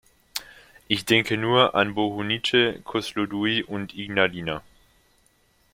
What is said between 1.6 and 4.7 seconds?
an Bohunice, Koslodui und Ignalina.